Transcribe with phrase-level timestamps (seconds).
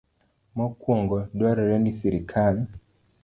[0.55, 2.55] Mokwongo, dwarore ni sirkal